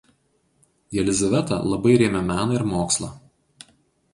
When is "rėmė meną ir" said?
2.03-2.67